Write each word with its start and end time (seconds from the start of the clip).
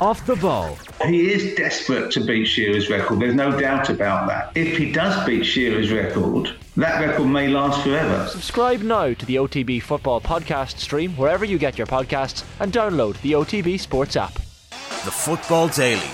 Off 0.00 0.24
the 0.24 0.36
ball. 0.36 0.78
He 1.04 1.30
is 1.30 1.54
desperate 1.56 2.10
to 2.12 2.24
beat 2.24 2.46
Shearer's 2.46 2.88
record. 2.88 3.20
There's 3.20 3.34
no 3.34 3.60
doubt 3.60 3.90
about 3.90 4.28
that. 4.28 4.50
If 4.56 4.78
he 4.78 4.90
does 4.90 5.26
beat 5.26 5.44
Shearer's 5.44 5.92
record, 5.92 6.56
that 6.78 7.06
record 7.06 7.26
may 7.26 7.48
last 7.48 7.82
forever. 7.82 8.26
Subscribe 8.28 8.80
now 8.80 9.12
to 9.12 9.26
the 9.26 9.36
OTB 9.36 9.82
Football 9.82 10.22
Podcast 10.22 10.78
stream 10.78 11.12
wherever 11.18 11.44
you 11.44 11.58
get 11.58 11.76
your 11.76 11.86
podcasts 11.86 12.44
and 12.60 12.72
download 12.72 13.20
the 13.20 13.32
OTB 13.32 13.78
Sports 13.78 14.16
app. 14.16 14.32
The 14.70 15.10
Football 15.10 15.68
Daily 15.68 16.10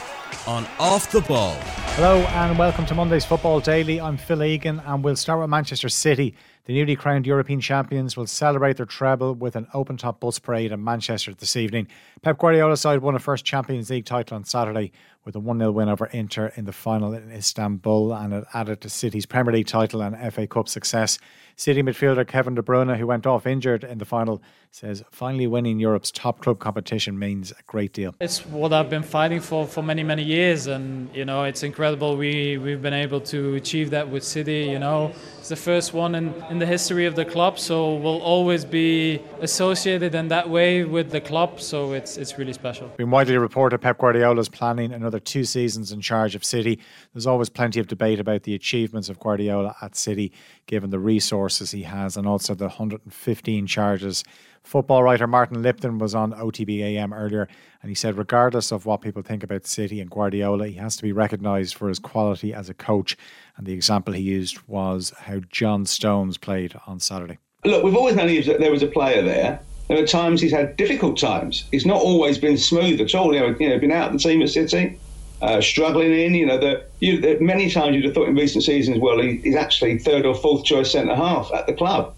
on 0.48 0.66
Off 0.80 1.12
the 1.12 1.20
Ball. 1.20 1.56
Hello 1.96 2.18
and 2.18 2.58
welcome 2.58 2.84
to 2.84 2.94
Monday's 2.94 3.24
Football 3.24 3.60
Daily. 3.60 3.98
I'm 3.98 4.18
Phil 4.18 4.44
Egan 4.44 4.80
and 4.80 5.02
we'll 5.02 5.16
start 5.16 5.40
with 5.40 5.48
Manchester 5.48 5.88
City. 5.88 6.34
The 6.66 6.74
newly 6.74 6.94
crowned 6.94 7.26
European 7.26 7.58
champions 7.58 8.18
will 8.18 8.26
celebrate 8.26 8.76
their 8.76 8.84
treble 8.84 9.34
with 9.34 9.56
an 9.56 9.66
open 9.72 9.96
top 9.96 10.20
bus 10.20 10.38
parade 10.38 10.72
in 10.72 10.84
Manchester 10.84 11.32
this 11.32 11.56
evening. 11.56 11.88
Pep 12.20 12.36
Guardiola's 12.36 12.82
side 12.82 13.00
won 13.00 13.14
a 13.14 13.18
first 13.18 13.46
Champions 13.46 13.88
League 13.88 14.04
title 14.04 14.36
on 14.36 14.44
Saturday 14.44 14.92
with 15.26 15.34
a 15.34 15.40
1 15.40 15.58
0 15.58 15.72
win 15.72 15.88
over 15.88 16.06
Inter 16.06 16.52
in 16.54 16.64
the 16.64 16.72
final 16.72 17.12
in 17.12 17.30
Istanbul, 17.32 18.14
and 18.14 18.32
it 18.32 18.44
added 18.54 18.80
to 18.82 18.88
City's 18.88 19.26
Premier 19.26 19.52
League 19.52 19.66
title 19.66 20.00
and 20.00 20.32
FA 20.32 20.46
Cup 20.46 20.68
success. 20.68 21.18
City 21.56 21.82
midfielder 21.82 22.26
Kevin 22.26 22.54
De 22.54 22.62
Bruyne, 22.62 22.96
who 22.96 23.06
went 23.06 23.26
off 23.26 23.46
injured 23.46 23.82
in 23.82 23.96
the 23.96 24.04
final, 24.04 24.42
says 24.70 25.02
finally 25.10 25.46
winning 25.46 25.80
Europe's 25.80 26.10
top 26.10 26.42
club 26.42 26.58
competition 26.58 27.18
means 27.18 27.50
a 27.50 27.62
great 27.66 27.94
deal. 27.94 28.14
It's 28.20 28.44
what 28.44 28.74
I've 28.74 28.90
been 28.90 29.02
fighting 29.02 29.40
for 29.40 29.66
for 29.66 29.82
many 29.82 30.02
many 30.02 30.22
years, 30.22 30.66
and 30.66 31.14
you 31.14 31.24
know 31.24 31.44
it's 31.44 31.62
incredible 31.62 32.16
we 32.16 32.58
we've 32.58 32.82
been 32.82 32.94
able 32.94 33.20
to 33.22 33.54
achieve 33.54 33.90
that 33.90 34.08
with 34.08 34.22
City. 34.22 34.64
You 34.64 34.78
know 34.78 35.12
it's 35.38 35.48
the 35.48 35.56
first 35.56 35.94
one 35.94 36.14
in, 36.14 36.34
in 36.50 36.58
the 36.58 36.66
history 36.66 37.06
of 37.06 37.16
the 37.16 37.24
club, 37.24 37.58
so 37.58 37.94
we'll 37.94 38.20
always 38.20 38.64
be 38.64 39.22
associated 39.40 40.14
in 40.14 40.28
that 40.28 40.50
way 40.50 40.84
with 40.84 41.10
the 41.10 41.22
club. 41.22 41.60
So 41.60 41.94
it's 41.94 42.18
it's 42.18 42.36
really 42.38 42.52
special. 42.52 42.88
Been 42.98 43.10
widely 43.10 43.38
reported 43.38 43.78
Pep 43.78 43.96
Guardiola 43.98 44.40
is 44.40 44.50
planning 44.50 44.92
another 44.92 45.15
two 45.18 45.44
seasons 45.44 45.92
in 45.92 46.00
charge 46.00 46.34
of 46.34 46.44
City. 46.44 46.78
There's 47.12 47.26
always 47.26 47.48
plenty 47.48 47.80
of 47.80 47.86
debate 47.86 48.20
about 48.20 48.42
the 48.44 48.54
achievements 48.54 49.08
of 49.08 49.18
Guardiola 49.18 49.76
at 49.82 49.96
City, 49.96 50.32
given 50.66 50.90
the 50.90 50.98
resources 50.98 51.70
he 51.70 51.82
has 51.82 52.16
and 52.16 52.26
also 52.26 52.54
the 52.54 52.64
115 52.64 53.66
charges 53.66 54.24
Football 54.66 55.04
writer 55.04 55.28
Martin 55.28 55.62
Lipton 55.62 55.98
was 55.98 56.12
on 56.12 56.32
OTB 56.32 56.80
AM 56.80 57.12
earlier, 57.12 57.46
and 57.82 57.88
he 57.88 57.94
said, 57.94 58.18
regardless 58.18 58.72
of 58.72 58.84
what 58.84 59.00
people 59.00 59.22
think 59.22 59.44
about 59.44 59.64
City 59.64 60.00
and 60.00 60.10
Guardiola, 60.10 60.66
he 60.66 60.74
has 60.74 60.96
to 60.96 61.04
be 61.04 61.12
recognised 61.12 61.76
for 61.76 61.88
his 61.88 62.00
quality 62.00 62.52
as 62.52 62.68
a 62.68 62.74
coach. 62.74 63.16
And 63.56 63.64
the 63.64 63.72
example 63.72 64.12
he 64.12 64.22
used 64.22 64.58
was 64.66 65.12
how 65.16 65.38
John 65.52 65.86
Stones 65.86 66.36
played 66.36 66.74
on 66.84 66.98
Saturday. 66.98 67.38
Look, 67.64 67.84
we've 67.84 67.94
always 67.94 68.16
known 68.16 68.26
there 68.26 68.72
was 68.72 68.82
a 68.82 68.88
player 68.88 69.22
there. 69.22 69.60
There 69.88 70.02
are 70.02 70.06
times 70.06 70.40
he's 70.40 70.52
had 70.52 70.76
difficult 70.76 71.18
times. 71.18 71.64
He's 71.70 71.86
not 71.86 72.00
always 72.00 72.38
been 72.38 72.58
smooth 72.58 73.00
at 73.00 73.14
all. 73.14 73.32
You 73.34 73.40
know, 73.40 73.56
you 73.58 73.68
know 73.68 73.78
been 73.78 73.92
out 73.92 74.08
of 74.08 74.20
the 74.20 74.28
team 74.28 74.42
at 74.42 74.50
City, 74.50 74.98
uh, 75.40 75.60
struggling 75.60 76.12
in. 76.12 76.34
You 76.34 76.46
know, 76.46 76.58
the, 76.58 76.84
you, 77.00 77.20
the, 77.20 77.38
many 77.40 77.70
times 77.70 77.94
you'd 77.94 78.04
have 78.04 78.14
thought 78.14 78.28
in 78.28 78.34
recent 78.34 78.64
seasons, 78.64 78.98
well, 78.98 79.20
he, 79.20 79.36
he's 79.36 79.54
actually 79.54 79.98
third 79.98 80.26
or 80.26 80.34
fourth 80.34 80.64
choice 80.64 80.92
centre 80.92 81.14
half 81.14 81.52
at 81.54 81.66
the 81.66 81.72
club. 81.72 82.14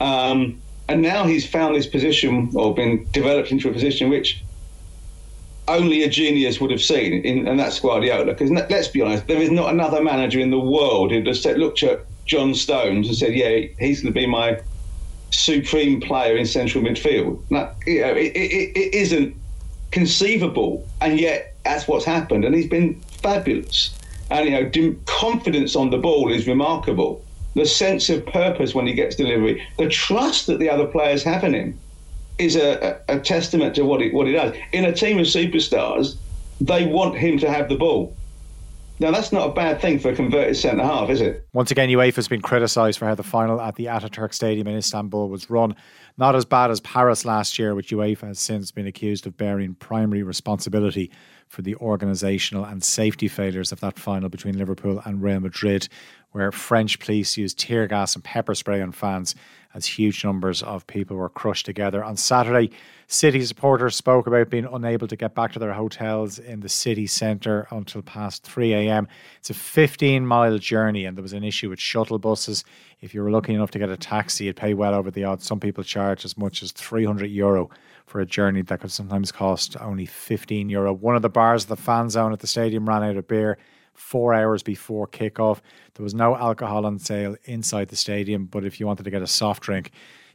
Um, 0.00 0.60
and 0.88 1.02
now 1.02 1.24
he's 1.24 1.46
found 1.46 1.74
this 1.74 1.86
position 1.86 2.50
or 2.54 2.74
been 2.74 3.06
developed 3.12 3.50
into 3.50 3.68
a 3.68 3.72
position 3.72 4.10
which 4.10 4.42
only 5.68 6.02
a 6.02 6.08
genius 6.08 6.60
would 6.60 6.70
have 6.70 6.82
seen, 6.82 7.24
in, 7.24 7.48
and 7.48 7.58
that's 7.58 7.80
Guardiola. 7.80 8.26
Because 8.26 8.50
let's 8.50 8.88
be 8.88 9.00
honest, 9.00 9.26
there 9.26 9.40
is 9.40 9.50
not 9.50 9.72
another 9.72 10.02
manager 10.02 10.40
in 10.40 10.50
the 10.50 10.58
world 10.58 11.10
who 11.10 11.22
just 11.22 11.44
looked 11.46 11.82
at 11.82 12.04
John 12.26 12.54
Stones 12.54 13.08
and 13.08 13.16
said, 13.16 13.34
"Yeah, 13.34 13.66
he's 13.78 14.02
going 14.02 14.12
to 14.12 14.18
be 14.18 14.26
my 14.26 14.60
supreme 15.34 16.00
player 16.00 16.36
in 16.36 16.46
central 16.46 16.82
midfield." 16.84 17.40
Now, 17.50 17.72
you 17.86 18.00
know, 18.00 18.14
it, 18.14 18.32
it, 18.36 18.76
it 18.76 18.94
isn't 18.94 19.36
conceivable, 19.90 20.86
and 21.00 21.20
yet 21.20 21.54
that's 21.64 21.86
what's 21.88 22.04
happened, 22.04 22.44
and 22.44 22.54
he's 22.54 22.68
been 22.68 23.00
fabulous. 23.22 23.98
And 24.30 24.48
you 24.48 24.52
know, 24.52 24.96
confidence 25.06 25.76
on 25.76 25.90
the 25.90 25.98
ball 25.98 26.32
is 26.32 26.46
remarkable 26.46 27.24
the 27.54 27.64
sense 27.64 28.08
of 28.10 28.26
purpose 28.26 28.74
when 28.74 28.86
he 28.86 28.92
gets 28.92 29.16
delivery, 29.16 29.66
the 29.78 29.88
trust 29.88 30.46
that 30.46 30.58
the 30.58 30.68
other 30.68 30.86
players 30.86 31.22
have 31.22 31.44
in 31.44 31.54
him 31.54 31.78
is 32.38 32.56
a, 32.56 33.00
a, 33.08 33.20
testament 33.20 33.76
to 33.76 33.84
what 33.84 34.00
he, 34.00 34.10
what 34.10 34.26
he 34.26 34.32
does. 34.32 34.54
In 34.72 34.84
a 34.84 34.92
team 34.92 35.18
of 35.18 35.26
superstars, 35.26 36.16
they 36.60 36.84
want 36.84 37.16
him 37.16 37.38
to 37.38 37.50
have 37.50 37.68
the 37.68 37.76
ball. 37.76 38.14
Now, 39.00 39.10
that's 39.10 39.32
not 39.32 39.50
a 39.50 39.52
bad 39.52 39.80
thing 39.80 39.98
for 39.98 40.10
a 40.10 40.14
converted 40.14 40.56
centre 40.56 40.84
half, 40.84 41.10
is 41.10 41.20
it? 41.20 41.46
Once 41.52 41.72
again, 41.72 41.88
UEFA 41.88 42.14
has 42.14 42.28
been 42.28 42.40
criticised 42.40 42.98
for 42.98 43.06
how 43.06 43.16
the 43.16 43.24
final 43.24 43.60
at 43.60 43.74
the 43.74 43.86
Ataturk 43.86 44.32
Stadium 44.32 44.68
in 44.68 44.76
Istanbul 44.76 45.28
was 45.28 45.50
run. 45.50 45.74
Not 46.16 46.36
as 46.36 46.44
bad 46.44 46.70
as 46.70 46.80
Paris 46.80 47.24
last 47.24 47.58
year, 47.58 47.74
which 47.74 47.90
UEFA 47.90 48.28
has 48.28 48.38
since 48.38 48.70
been 48.70 48.86
accused 48.86 49.26
of 49.26 49.36
bearing 49.36 49.74
primary 49.74 50.22
responsibility 50.22 51.10
for 51.54 51.62
the 51.62 51.76
organisational 51.76 52.70
and 52.70 52.82
safety 52.82 53.28
failures 53.28 53.70
of 53.72 53.80
that 53.80 53.98
final 53.98 54.28
between 54.28 54.58
Liverpool 54.58 55.00
and 55.04 55.22
Real 55.22 55.40
Madrid, 55.40 55.88
where 56.32 56.50
French 56.50 56.98
police 56.98 57.36
used 57.36 57.58
tear 57.58 57.86
gas 57.86 58.16
and 58.16 58.24
pepper 58.24 58.54
spray 58.54 58.82
on 58.82 58.90
fans 58.90 59.36
as 59.72 59.86
huge 59.86 60.24
numbers 60.24 60.62
of 60.62 60.86
people 60.86 61.16
were 61.16 61.28
crushed 61.28 61.64
together. 61.64 62.02
On 62.02 62.16
Saturday, 62.16 62.70
City 63.06 63.44
supporters 63.44 63.94
spoke 63.94 64.26
about 64.26 64.48
being 64.48 64.64
unable 64.64 65.06
to 65.06 65.16
get 65.16 65.34
back 65.34 65.52
to 65.52 65.58
their 65.58 65.74
hotels 65.74 66.38
in 66.38 66.60
the 66.60 66.68
city 66.68 67.06
centre 67.06 67.66
until 67.70 68.02
past 68.02 68.42
3 68.44 68.72
a.m. 68.72 69.06
It's 69.38 69.50
a 69.50 69.54
15 69.54 70.26
mile 70.26 70.58
journey, 70.58 71.04
and 71.04 71.16
there 71.16 71.22
was 71.22 71.34
an 71.34 71.44
issue 71.44 71.68
with 71.68 71.78
shuttle 71.78 72.18
buses. 72.18 72.64
If 73.04 73.12
you 73.12 73.22
were 73.22 73.30
lucky 73.30 73.52
enough 73.52 73.70
to 73.72 73.78
get 73.78 73.90
a 73.90 73.98
taxi, 73.98 74.46
you'd 74.46 74.56
pay 74.56 74.72
well 74.72 74.94
over 74.94 75.10
the 75.10 75.24
odds. 75.24 75.44
Some 75.44 75.60
people 75.60 75.84
charge 75.84 76.24
as 76.24 76.38
much 76.38 76.62
as 76.62 76.72
300 76.72 77.26
euro 77.26 77.68
for 78.06 78.18
a 78.18 78.24
journey 78.24 78.62
that 78.62 78.80
could 78.80 78.90
sometimes 78.90 79.30
cost 79.30 79.76
only 79.78 80.06
15 80.06 80.70
euro. 80.70 80.90
One 80.94 81.14
of 81.14 81.20
the 81.20 81.28
bars, 81.28 81.64
of 81.64 81.68
the 81.68 81.76
fan 81.76 82.08
zone 82.08 82.32
at 82.32 82.40
the 82.40 82.46
stadium, 82.46 82.88
ran 82.88 83.02
out 83.02 83.18
of 83.18 83.28
beer 83.28 83.58
four 83.92 84.32
hours 84.32 84.62
before 84.62 85.06
kickoff. 85.06 85.60
There 85.96 86.02
was 86.02 86.14
no 86.14 86.34
alcohol 86.34 86.86
on 86.86 86.98
sale 86.98 87.36
inside 87.44 87.88
the 87.88 87.96
stadium, 87.96 88.46
but 88.46 88.64
if 88.64 88.80
you 88.80 88.86
wanted 88.86 89.02
to 89.02 89.10
get 89.10 89.20
a 89.20 89.26
soft 89.26 89.62
drink, 89.62 89.90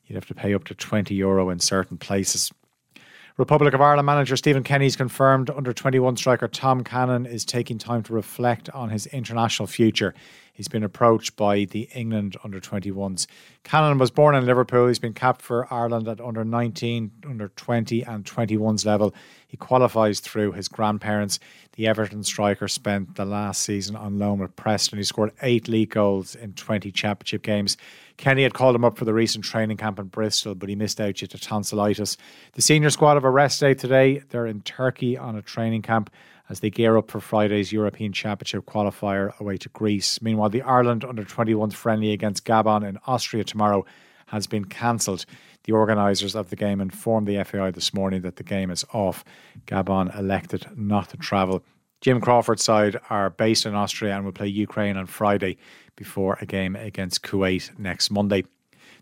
you'd 0.06 0.14
have 0.14 0.28
to 0.28 0.36
pay 0.36 0.54
up 0.54 0.66
to 0.66 0.76
20 0.76 1.16
euro 1.16 1.50
in 1.50 1.60
certain 1.60 1.98
places. 1.98 2.52
Republic 3.40 3.74
of 3.74 3.80
Ireland 3.80 4.06
manager 4.06 4.36
Stephen 4.36 4.64
Kenny's 4.64 4.98
confirmed 4.98 5.50
under 5.50 5.72
21 5.72 6.18
striker 6.18 6.50
Tom 6.50 6.84
Cannon 6.84 7.26
is 7.26 7.46
taking 7.46 7.78
time 7.78 8.04
to 8.04 8.14
reflect 8.14 8.70
on 8.72 8.90
his 8.90 9.06
international 9.08 9.66
future. 9.66 10.14
He's 10.60 10.68
been 10.68 10.84
approached 10.84 11.38
by 11.38 11.64
the 11.64 11.88
England 11.96 12.36
under 12.44 12.60
21s. 12.60 13.28
Cannon 13.64 13.98
was 13.98 14.12
born 14.12 14.36
in 14.36 14.46
Liverpool. 14.46 14.90
He's 14.90 15.00
been 15.00 15.14
capped 15.14 15.42
for 15.42 15.74
Ireland 15.74 16.06
at 16.10 16.20
under 16.20 16.44
19, 16.44 17.12
under 17.26 17.48
20, 17.48 18.04
and 18.04 18.26
21s 18.26 18.86
level. 18.86 19.16
He 19.48 19.56
qualifies 19.56 20.20
through 20.20 20.52
his 20.52 20.68
grandparents. 20.68 21.40
The 21.78 21.88
Everton 21.88 22.26
striker 22.26 22.68
spent 22.68 23.16
the 23.16 23.24
last 23.24 23.62
season 23.62 23.96
on 23.96 24.20
loan 24.20 24.40
with 24.40 24.54
Preston. 24.58 24.98
He 24.98 25.06
scored 25.06 25.32
eight 25.42 25.70
league 25.70 25.92
goals 25.92 26.36
in 26.36 26.52
20 26.52 26.92
championship 26.92 27.42
games. 27.42 27.78
Kenny 28.18 28.44
had 28.44 28.54
called 28.54 28.76
him 28.76 28.84
up 28.84 28.98
for 28.98 29.06
the 29.06 29.14
recent 29.14 29.46
training 29.46 29.78
camp 29.78 29.98
in 29.98 30.08
Bristol, 30.08 30.56
but 30.56 30.68
he 30.68 30.76
missed 30.76 31.00
out 31.00 31.16
due 31.16 31.28
to 31.28 31.40
tonsillitis. 31.40 32.18
The 32.52 32.62
senior 32.62 32.90
squad 32.90 33.14
have 33.14 33.24
a 33.24 33.30
rest 33.30 33.62
day 33.62 33.76
today. 33.76 34.24
They're 34.28 34.46
in 34.46 34.60
Turkey 34.64 35.18
on 35.18 35.38
a 35.38 35.42
training 35.42 35.84
camp 35.84 36.10
as 36.50 36.60
they 36.60 36.70
gear 36.70 36.98
up 36.98 37.10
for 37.10 37.20
Friday's 37.20 37.72
European 37.72 38.12
Championship 38.12 38.66
qualifier 38.66 39.38
away 39.40 39.58
to 39.58 39.70
Greece. 39.70 40.22
Meanwhile, 40.22 40.50
the 40.50 40.64
Ireland 40.64 41.06
under 41.06 41.24
21s 41.24 41.74
friendly 41.74 42.12
against 42.12 42.46
Gabon 42.46 42.88
in 42.88 42.98
Austria 43.06 43.44
tomorrow 43.44 43.86
has 44.28 44.48
been 44.48 44.66
cancelled. 44.66 45.26
The 45.64 45.74
organisers 45.74 46.36
of 46.36 46.50
the 46.50 46.56
game 46.56 46.82
informed 46.82 47.28
the 47.28 47.44
FAI 47.44 47.72
this 47.72 47.94
morning 47.94 48.22
that 48.22 48.38
the 48.38 48.44
game 48.44 48.72
is 48.72 48.86
off. 48.94 49.24
Gabon 49.68 50.18
elected 50.18 50.68
not 50.76 51.10
to 51.10 51.18
travel. 51.18 51.64
Jim 52.02 52.22
Crawford's 52.22 52.64
side 52.64 52.98
are 53.10 53.30
based 53.30 53.66
in 53.66 53.76
Austria 53.76 54.16
and 54.16 54.24
will 54.24 54.32
play 54.32 54.48
Ukraine 54.48 54.98
on 54.98 55.06
Friday 55.06 55.58
before 55.96 56.38
a 56.40 56.46
game 56.46 56.76
against 56.76 57.24
Kuwait 57.24 57.78
next 57.78 58.10
Monday. 58.10 58.46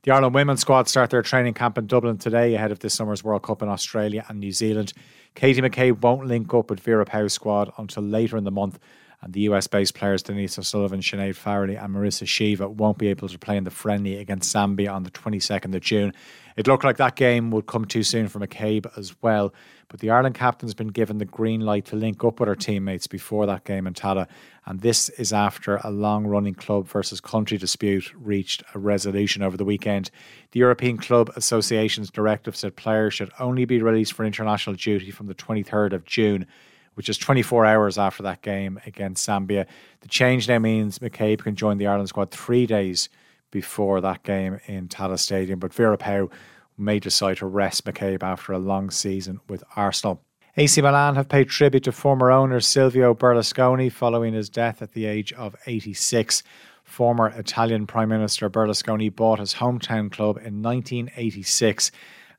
The 0.03 0.11
Ireland 0.11 0.35
women's 0.35 0.61
squad 0.61 0.87
start 0.87 1.09
their 1.09 1.21
training 1.21 1.53
camp 1.53 1.77
in 1.77 1.85
Dublin 1.85 2.17
today 2.17 2.55
ahead 2.55 2.71
of 2.71 2.79
this 2.79 2.93
summer's 2.93 3.23
World 3.23 3.43
Cup 3.43 3.61
in 3.61 3.69
Australia 3.69 4.25
and 4.29 4.39
New 4.39 4.51
Zealand. 4.51 4.93
Katie 5.37 5.61
McCabe 5.61 6.01
won't 6.01 6.25
link 6.25 6.51
up 6.55 6.71
with 6.71 6.79
Vera 6.79 7.05
Pauw's 7.05 7.31
squad 7.31 7.71
until 7.77 8.01
later 8.01 8.37
in 8.37 8.43
the 8.43 8.49
month, 8.49 8.79
and 9.21 9.33
the 9.33 9.41
US 9.41 9.67
based 9.67 9.93
players 9.93 10.23
Denise 10.23 10.57
O'Sullivan, 10.57 10.99
Sinead 10.99 11.35
Farrelly, 11.35 11.79
and 11.79 11.93
Marissa 11.93 12.25
Sheva 12.25 12.67
won't 12.67 12.97
be 12.97 13.09
able 13.09 13.29
to 13.29 13.37
play 13.37 13.55
in 13.55 13.63
the 13.63 13.69
friendly 13.69 14.15
against 14.15 14.51
Zambia 14.51 14.91
on 14.91 15.03
the 15.03 15.11
22nd 15.11 15.75
of 15.75 15.81
June. 15.81 16.11
It 16.57 16.65
looked 16.65 16.83
like 16.83 16.97
that 16.97 17.15
game 17.15 17.51
would 17.51 17.67
come 17.67 17.85
too 17.85 18.01
soon 18.01 18.27
for 18.27 18.39
McCabe 18.39 18.87
as 18.97 19.15
well, 19.21 19.53
but 19.89 19.99
the 19.99 20.09
Ireland 20.09 20.33
captain's 20.33 20.73
been 20.73 20.87
given 20.87 21.19
the 21.19 21.25
green 21.25 21.61
light 21.61 21.85
to 21.85 21.95
link 21.95 22.23
up 22.23 22.39
with 22.39 22.49
her 22.49 22.55
teammates 22.55 23.05
before 23.05 23.45
that 23.45 23.63
game 23.63 23.85
in 23.85 23.93
Tallaght, 23.93 24.27
and 24.65 24.81
this 24.81 25.09
is 25.09 25.31
after 25.31 25.79
a 25.83 25.91
long 25.91 26.25
running 26.25 26.55
club 26.55 26.87
versus 26.87 27.21
country 27.21 27.59
dispute 27.59 28.11
reached 28.15 28.63
a 28.73 28.79
resolution 28.79 29.43
over 29.43 29.55
the 29.55 29.63
weekend. 29.63 30.09
The 30.51 30.59
European 30.59 30.97
Club 30.97 31.31
Association's 31.35 32.09
directive 32.09 32.55
said 32.55 32.75
players 32.75 33.13
should 33.13 33.31
only 33.39 33.65
be 33.65 33.79
released 33.79 34.13
for 34.13 34.25
international 34.25 34.75
duty 34.75 35.11
from 35.11 35.27
the 35.27 35.35
23rd 35.35 35.93
of 35.93 36.05
June 36.05 36.47
which 36.95 37.09
is 37.09 37.17
24 37.19 37.63
hours 37.63 37.99
after 37.99 38.23
that 38.23 38.41
game 38.41 38.79
against 38.87 39.29
Zambia. 39.29 39.67
The 39.99 40.07
change 40.07 40.47
now 40.47 40.57
means 40.57 40.97
McCabe 40.97 41.43
can 41.43 41.55
join 41.55 41.77
the 41.77 41.85
Ireland 41.85 42.09
squad 42.09 42.31
three 42.31 42.65
days 42.65 43.07
before 43.51 44.01
that 44.01 44.23
game 44.23 44.59
in 44.65 44.87
Tallaght 44.87 45.19
Stadium. 45.19 45.59
But 45.59 45.73
Vera 45.73 45.97
Pauw 45.97 46.31
may 46.77 46.99
decide 46.99 47.37
to 47.37 47.45
rest 47.45 47.85
McCabe 47.85 48.23
after 48.23 48.53
a 48.53 48.59
long 48.59 48.89
season 48.91 49.39
with 49.47 49.63
Arsenal. 49.75 50.21
AC 50.55 50.81
Milan 50.81 51.15
have 51.15 51.29
paid 51.29 51.49
tribute 51.49 51.83
to 51.83 51.91
former 51.91 52.31
owner 52.31 52.59
Silvio 52.59 53.13
Berlusconi 53.13 53.91
following 53.91 54.33
his 54.33 54.49
death 54.49 54.81
at 54.81 54.93
the 54.93 55.05
age 55.05 55.31
of 55.33 55.55
86. 55.67 56.41
Former 56.83 57.27
Italian 57.29 57.85
Prime 57.85 58.09
Minister 58.09 58.49
Berlusconi 58.49 59.15
bought 59.15 59.39
his 59.39 59.55
hometown 59.55 60.11
club 60.11 60.37
in 60.37 60.61
1986 60.63 61.91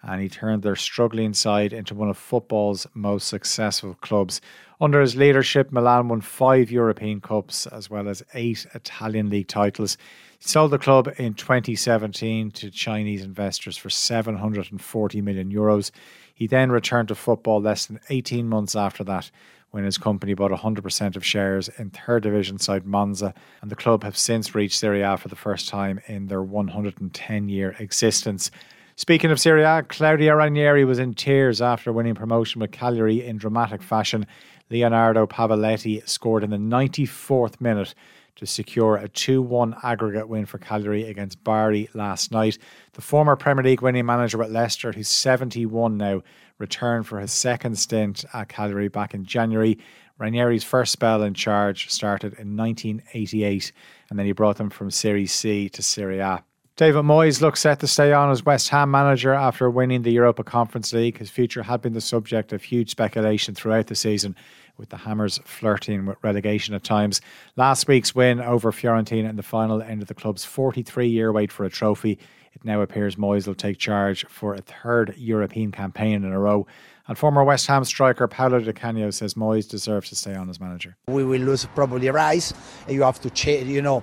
and 0.02 0.20
he 0.20 0.28
turned 0.28 0.62
their 0.62 0.76
struggling 0.76 1.34
side 1.34 1.72
into 1.72 1.94
one 1.94 2.08
of 2.08 2.16
football's 2.16 2.87
most 2.94 3.28
successful 3.28 3.94
clubs. 4.00 4.40
Under 4.81 5.00
his 5.00 5.16
leadership, 5.16 5.72
Milan 5.72 6.08
won 6.08 6.20
five 6.20 6.70
European 6.70 7.20
Cups 7.20 7.66
as 7.66 7.90
well 7.90 8.08
as 8.08 8.22
eight 8.34 8.66
Italian 8.75 9.28
league 9.28 9.49
titles. 9.49 9.99
Sold 10.40 10.70
the 10.70 10.79
club 10.79 11.12
in 11.19 11.35
2017 11.35 12.52
to 12.52 12.70
Chinese 12.70 13.25
investors 13.25 13.76
for 13.76 13.90
740 13.90 15.20
million 15.20 15.52
euros. 15.52 15.90
He 16.32 16.46
then 16.46 16.70
returned 16.70 17.08
to 17.08 17.17
football 17.17 17.61
less 17.61 17.87
than 17.87 17.99
18 18.08 18.49
months 18.49 18.76
after 18.76 19.02
that 19.05 19.32
when 19.73 19.85
his 19.85 19.99
company 19.99 20.35
bought 20.35 20.52
100% 20.52 21.17
of 21.17 21.26
shares 21.26 21.69
in 21.76 21.90
third 21.90 22.23
division 22.23 22.58
side 22.58 22.87
Monza, 22.87 23.35
and 23.61 23.70
the 23.70 23.76
club 23.76 24.05
have 24.05 24.17
since 24.17 24.55
reached 24.55 24.79
Serie 24.79 25.02
A 25.02 25.17
for 25.17 25.26
the 25.26 25.37
first 25.37 25.69
time 25.69 26.00
in 26.06 26.29
their 26.29 26.43
110 26.43 27.49
year 27.49 27.75
existence. 27.81 28.52
Speaking 28.94 29.32
of 29.32 29.41
Serie 29.41 29.64
A, 29.64 29.82
Claudio 29.82 30.34
Ranieri 30.34 30.84
was 30.84 31.00
in 31.00 31.14
tears 31.14 31.61
after 31.61 31.93
winning 31.93 32.14
promotion 32.14 32.61
with 32.61 32.70
Cagliari 32.70 33.26
in 33.26 33.38
dramatic 33.38 33.82
fashion. 33.82 34.25
Leonardo 34.70 35.26
Pavoletti 35.26 36.08
scored 36.08 36.44
in 36.44 36.50
the 36.50 36.56
94th 36.56 37.61
minute 37.61 37.94
to 38.38 38.46
secure 38.46 38.96
a 38.96 39.08
2 39.08 39.43
1 39.43 39.76
aggregate 39.82 40.29
win 40.29 40.46
for 40.46 40.58
Cagliari 40.58 41.05
against 41.05 41.43
Bari 41.44 41.88
last 41.93 42.32
night. 42.32 42.56
The 42.94 43.02
former 43.02 43.37
Premier 43.37 43.64
League 43.64 43.82
winning 43.82 44.06
manager 44.06 44.43
at 44.43 44.50
Leicester, 44.50 44.93
who's 44.93 45.08
71 45.08 45.96
now, 45.96 46.23
returned 46.58 47.06
for 47.06 47.20
his 47.20 47.32
second 47.32 47.79
stint 47.79 48.25
at 48.32 48.49
Cagliari 48.49 48.88
back 48.88 49.12
in 49.12 49.25
January. 49.25 49.79
Ranieri's 50.19 50.64
first 50.64 50.93
spell 50.93 51.23
in 51.23 51.35
charge 51.35 51.90
started 51.90 52.32
in 52.38 52.56
1988, 52.56 53.73
and 54.11 54.19
then 54.19 54.26
he 54.26 54.32
brought 54.32 54.56
them 54.56 54.70
from 54.70 54.91
Serie 54.91 55.26
C 55.26 55.69
to 55.69 55.82
Serie 55.82 56.19
A. 56.19 56.43
David 56.79 57.02
Moyes 57.02 57.41
looks 57.41 57.58
set 57.58 57.81
to 57.81 57.88
stay 57.88 58.12
on 58.12 58.31
as 58.31 58.44
West 58.44 58.69
Ham 58.69 58.88
manager 58.93 59.34
after 59.34 59.69
winning 59.69 60.02
the 60.02 60.12
Europa 60.12 60.44
Conference 60.44 60.93
League. 60.93 61.19
His 61.19 61.29
future 61.29 61.64
had 61.64 61.82
been 61.82 61.93
the 61.93 62.00
subject 62.00 62.52
of 62.52 62.62
huge 62.62 62.91
speculation 62.91 63.52
throughout 63.52 63.88
the 63.88 63.96
season, 63.96 64.37
with 64.78 64.88
the 64.88 64.96
Hammers 64.96 65.38
flirting 65.44 66.06
with 66.06 66.16
relegation 66.22 66.75
at 66.75 66.84
times. 66.84 67.20
Last 67.56 67.88
week's 67.88 68.14
win 68.14 68.40
over 68.40 68.72
Fiorentina 68.72 69.28
in 69.28 69.36
the 69.36 69.42
final 69.42 69.82
ended 69.82 70.08
the 70.08 70.14
club's 70.14 70.44
43 70.44 71.08
year 71.08 71.32
wait 71.32 71.52
for 71.52 71.64
a 71.64 71.70
trophy. 71.70 72.19
It 72.52 72.64
now 72.64 72.80
appears 72.80 73.16
Moyes 73.16 73.46
will 73.46 73.54
take 73.54 73.78
charge 73.78 74.25
for 74.28 74.54
a 74.54 74.60
third 74.60 75.14
European 75.16 75.70
campaign 75.72 76.25
in 76.25 76.32
a 76.32 76.38
row. 76.38 76.66
And 77.06 77.16
former 77.16 77.44
West 77.44 77.66
Ham 77.66 77.84
striker 77.84 78.26
Paolo 78.28 78.60
Di 78.60 78.72
Canio 78.72 79.10
says 79.10 79.34
Moyes 79.34 79.69
deserves 79.69 80.08
to 80.10 80.16
stay 80.16 80.34
on 80.34 80.48
as 80.48 80.60
manager. 80.60 80.96
We 81.08 81.24
will 81.24 81.40
lose 81.40 81.66
probably 81.74 82.08
Rice. 82.10 82.52
You 82.88 83.02
have 83.02 83.20
to, 83.20 83.31
change, 83.31 83.69
you 83.69 83.82
know 83.82 84.02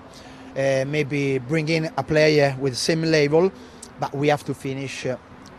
uh, 0.56 0.84
maybe 0.86 1.38
bring 1.38 1.68
in 1.68 1.90
a 1.96 2.02
player 2.02 2.56
with 2.58 2.76
same 2.76 3.02
level, 3.02 3.52
but 4.00 4.14
we 4.14 4.28
have 4.28 4.44
to 4.44 4.54
finish 4.54 5.06
uh, 5.06 5.16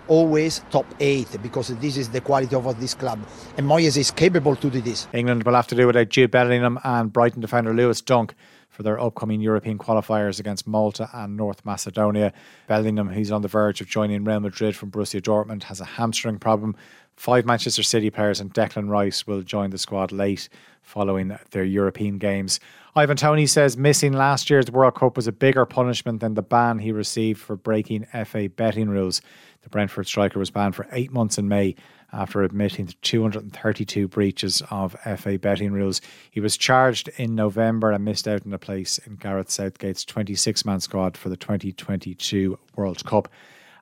always 0.07 0.61
top 0.69 0.85
eight 0.99 1.27
because 1.41 1.69
this 1.79 1.97
is 1.97 2.09
the 2.09 2.21
quality 2.21 2.55
of 2.55 2.79
this 2.79 2.93
club. 2.93 3.19
And 3.57 3.67
Moyes 3.67 3.97
is 3.97 4.11
capable 4.11 4.55
to 4.55 4.69
do 4.69 4.81
this. 4.81 5.07
England 5.13 5.43
will 5.43 5.53
have 5.53 5.67
to 5.67 5.75
do 5.75 5.87
without 5.87 6.09
Jude 6.09 6.31
Bellingham 6.31 6.79
and 6.83 7.11
Brighton 7.11 7.41
defender 7.41 7.73
Lewis 7.73 8.01
Dunk 8.01 8.35
for 8.69 8.83
their 8.83 8.99
upcoming 8.99 9.41
European 9.41 9.77
qualifiers 9.77 10.39
against 10.39 10.67
Malta 10.67 11.09
and 11.11 11.35
North 11.35 11.65
Macedonia. 11.65 12.31
Bellingham, 12.67 13.09
who's 13.09 13.31
on 13.31 13.41
the 13.41 13.47
verge 13.47 13.81
of 13.81 13.87
joining 13.87 14.23
Real 14.23 14.39
Madrid 14.39 14.75
from 14.75 14.91
Borussia 14.91 15.19
Dortmund, 15.19 15.63
has 15.63 15.81
a 15.81 15.85
hamstring 15.85 16.37
problem. 16.37 16.75
Five 17.17 17.47
Manchester 17.47 17.81
City 17.81 18.11
players 18.11 18.39
and 18.39 18.53
Declan 18.53 18.89
Rice 18.89 19.25
will 19.25 19.41
join 19.41 19.71
the 19.71 19.79
squad 19.79 20.11
late 20.11 20.49
following 20.83 21.35
their 21.49 21.63
European 21.63 22.19
games. 22.19 22.59
Ivan 22.95 23.17
Toney 23.17 23.47
says 23.47 23.75
missing 23.75 24.13
last 24.13 24.51
year's 24.51 24.71
World 24.71 24.95
Cup 24.95 25.15
was 25.15 25.25
a 25.25 25.31
bigger 25.31 25.65
punishment 25.65 26.19
than 26.19 26.35
the 26.35 26.43
ban 26.43 26.77
he 26.77 26.91
received 26.91 27.41
for 27.41 27.55
breaking 27.55 28.05
FA 28.23 28.49
betting 28.49 28.87
rules. 28.87 29.21
The 29.63 29.69
Brentford 29.69 30.05
striker 30.07 30.37
was 30.37 30.51
banned 30.51 30.75
for 30.75 30.87
eight 30.91 31.11
months 31.11 31.39
in 31.39 31.47
May 31.47 31.75
after 32.13 32.43
admitting 32.43 32.85
to 32.85 32.95
232 32.97 34.07
breaches 34.07 34.61
of 34.69 34.95
FA 35.17 35.39
betting 35.39 35.73
rules. 35.73 36.01
He 36.29 36.39
was 36.39 36.55
charged 36.55 37.09
in 37.17 37.33
November 37.33 37.91
and 37.91 38.05
missed 38.05 38.27
out 38.27 38.45
on 38.45 38.53
a 38.53 38.59
place 38.59 38.99
in 38.99 39.15
Gareth 39.15 39.49
Southgate's 39.49 40.05
26 40.05 40.65
man 40.65 40.79
squad 40.79 41.17
for 41.17 41.29
the 41.29 41.35
2022 41.35 42.59
World 42.75 43.03
Cup. 43.05 43.27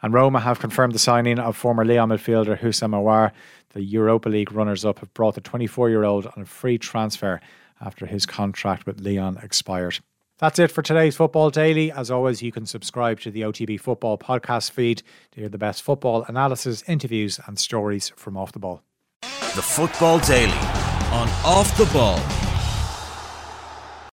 And 0.05 0.13
Roma 0.13 0.39
have 0.39 0.59
confirmed 0.59 0.93
the 0.93 0.99
signing 0.99 1.39
of 1.39 1.57
former 1.57 1.83
Lyon 1.83 2.09
midfielder 2.09 2.59
Houssem 2.59 2.91
Aouar. 2.91 3.31
The 3.73 3.81
Europa 3.81 4.29
League 4.29 4.51
runners 4.51 4.85
up 4.85 4.99
have 4.99 5.11
brought 5.15 5.33
the 5.33 5.41
24 5.41 5.89
year 5.89 6.03
old 6.03 6.27
on 6.27 6.43
a 6.43 6.45
free 6.45 6.77
transfer 6.77 7.41
after 7.81 8.05
his 8.05 8.27
contract 8.27 8.85
with 8.85 9.01
Lyon 9.01 9.39
expired. 9.41 9.97
That's 10.37 10.59
it 10.59 10.69
for 10.69 10.83
today's 10.83 11.15
Football 11.15 11.49
Daily. 11.49 11.91
As 11.91 12.11
always, 12.11 12.43
you 12.43 12.51
can 12.51 12.67
subscribe 12.67 13.19
to 13.21 13.31
the 13.31 13.41
OTB 13.41 13.79
Football 13.79 14.19
podcast 14.19 14.69
feed 14.69 15.01
to 15.31 15.39
hear 15.39 15.49
the 15.49 15.57
best 15.57 15.81
football 15.81 16.23
analysis, 16.27 16.83
interviews, 16.87 17.39
and 17.47 17.57
stories 17.57 18.09
from 18.15 18.37
off 18.37 18.51
the 18.51 18.59
ball. 18.59 18.83
The 19.23 19.63
Football 19.63 20.19
Daily 20.19 20.51
on 20.51 21.27
Off 21.43 21.75
the 21.79 21.89
Ball. 21.91 22.44